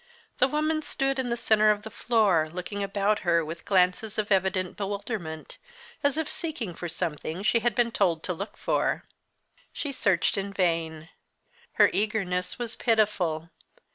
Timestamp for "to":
8.23-8.33